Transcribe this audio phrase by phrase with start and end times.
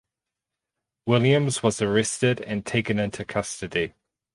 [1.05, 3.93] Williams was arrested and taken into custody.